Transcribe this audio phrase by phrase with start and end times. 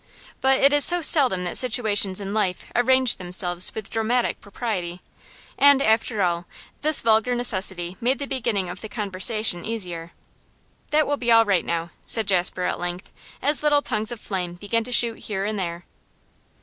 [0.41, 4.99] But it is so seldom that situations in life arrange themselves with dramatic propriety;
[5.59, 6.47] and, after all,
[6.81, 10.11] this vulgar necessity made the beginning of the conversation easier.
[10.89, 13.11] 'That will be all right now,' said Jasper at length,
[13.43, 15.85] as little tongues of flame began to shoot here and there.